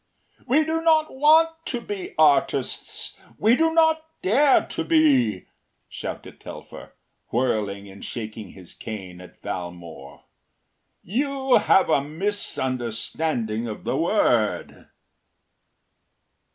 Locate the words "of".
13.67-13.83